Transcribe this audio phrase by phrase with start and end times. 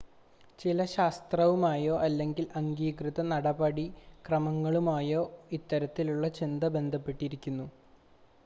[0.59, 5.21] ചില ശാസ്ത്രവുമായോ അല്ലെങ്കിൽ അംഗീകൃത നടപടിക്രമങ്ങളുമായോ
[5.51, 7.67] ഇത്തരത്തിലുള്ള ചിന്ത ബന്ധപ്പെട്ടിരിക്കുന്നു